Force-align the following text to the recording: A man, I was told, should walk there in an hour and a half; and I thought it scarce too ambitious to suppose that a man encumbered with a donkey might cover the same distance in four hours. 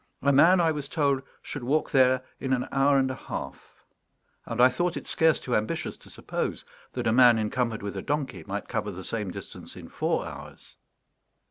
A 0.23 0.33
man, 0.33 0.59
I 0.59 0.71
was 0.71 0.87
told, 0.89 1.21
should 1.43 1.63
walk 1.63 1.91
there 1.91 2.23
in 2.39 2.53
an 2.53 2.67
hour 2.71 2.97
and 2.97 3.11
a 3.11 3.15
half; 3.15 3.83
and 4.47 4.59
I 4.59 4.67
thought 4.67 4.97
it 4.97 5.05
scarce 5.05 5.39
too 5.39 5.55
ambitious 5.55 5.95
to 5.97 6.09
suppose 6.09 6.65
that 6.93 7.05
a 7.05 7.11
man 7.11 7.37
encumbered 7.37 7.83
with 7.83 7.95
a 7.95 8.01
donkey 8.01 8.43
might 8.47 8.67
cover 8.67 8.89
the 8.89 9.03
same 9.03 9.29
distance 9.29 9.75
in 9.75 9.89
four 9.89 10.25
hours. 10.25 10.77